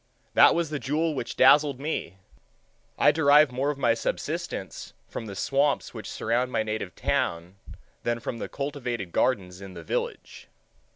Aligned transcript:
That 0.33 0.55
was 0.55 0.71
the 0.71 0.79
jewel 0.79 1.13
which 1.13 1.35
dazzled 1.35 1.79
me. 1.79 2.17
I 2.97 3.11
derive 3.11 3.51
more 3.51 3.69
of 3.69 3.77
my 3.77 3.93
subsistence 3.93 4.93
from 5.07 5.27
the 5.27 5.35
swamps 5.35 5.93
which 5.93 6.09
surround 6.09 6.51
my 6.51 6.63
native 6.63 6.95
town 6.95 7.57
than 8.01 8.19
from 8.19 8.39
the 8.39 8.49
cultivated 8.49 9.11
gardens 9.11 9.61
in 9.61 9.75
the 9.75 9.83
village. 9.83 10.47